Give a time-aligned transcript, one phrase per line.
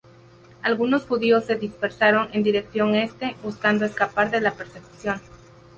[0.63, 5.21] Algunos judíos se dispersaron en dirección este, buscando escapar de la persecución.